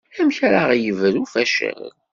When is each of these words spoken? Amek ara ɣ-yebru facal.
Amek 0.19 0.37
ara 0.47 0.61
ɣ-yebru 0.69 1.23
facal. 1.33 1.81